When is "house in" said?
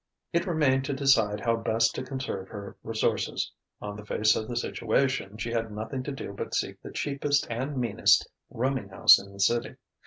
8.89-9.31